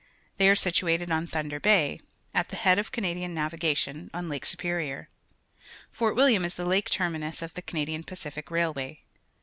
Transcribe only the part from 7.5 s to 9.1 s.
the Canadian Pacific Railway.